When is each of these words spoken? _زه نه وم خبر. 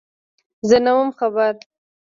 _زه 0.67 0.77
نه 0.85 0.91
وم 0.97 1.09
خبر. 1.19 1.53